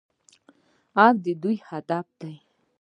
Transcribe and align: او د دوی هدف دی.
او 1.03 1.13
د 1.23 1.25
دوی 1.41 1.57
هدف 1.67 2.07
دی. 2.19 2.35